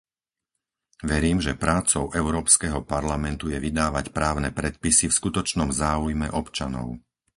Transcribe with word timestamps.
Verím, 1.11 1.37
že 1.45 1.61
prácou 1.65 2.03
Európskeho 2.21 2.79
parlamentu 2.93 3.45
je 3.53 3.59
vydávať 3.67 4.05
právne 4.17 4.49
predpisy 4.59 5.05
v 5.13 5.13
skutočnom 5.19 5.69
záujme 5.83 6.27
občanov. 6.41 6.87